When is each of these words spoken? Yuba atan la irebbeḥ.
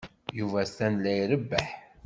Yuba 0.37 0.57
atan 0.63 0.93
la 1.03 1.11
irebbeḥ. 1.21 1.67